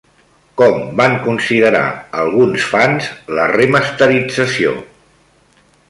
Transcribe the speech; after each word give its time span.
Com 0.61 0.79
van 1.01 1.17
considerar 1.25 1.83
alguns 2.23 2.65
fans 2.73 3.13
la 3.41 3.47
remasterització? 3.55 4.77